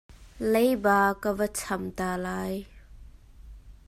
Leiba 0.53 0.95
ka 1.21 1.31
va 1.37 1.47
cham 1.59 1.83
ta 1.97 2.09
lai. 2.25 2.55